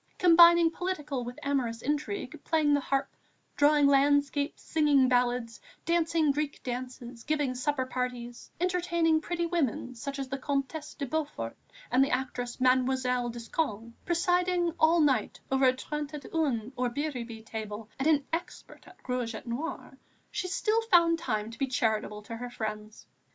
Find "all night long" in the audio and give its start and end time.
14.79-15.57